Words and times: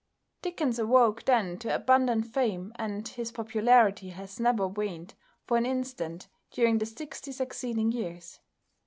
Dickens 0.41 0.79
awoke 0.79 1.25
then 1.25 1.59
to 1.59 1.71
abundant 1.75 2.25
fame, 2.25 2.73
and 2.77 3.07
his 3.07 3.31
popularity 3.31 4.09
has 4.09 4.39
never 4.39 4.67
waned 4.67 5.13
for 5.45 5.57
an 5.57 5.65
instant 5.67 6.27
during 6.49 6.79
the 6.79 6.87
sixty 6.87 7.31
succeeding 7.31 7.91
years. 7.91 8.39